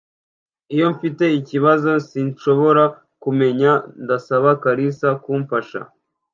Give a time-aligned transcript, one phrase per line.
[0.73, 2.83] Iyo mfite ikibazo sinshobora
[3.23, 3.71] kumenya,
[4.03, 5.79] ndasaba kalisa kumfasha.